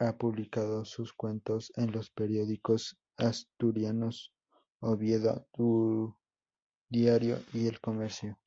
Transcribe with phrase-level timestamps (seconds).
[0.00, 4.32] Ha publicado sus cuentos en los periódicos asturianos
[4.80, 5.46] "Oviedo
[6.90, 8.40] Diario" y "El Comercio".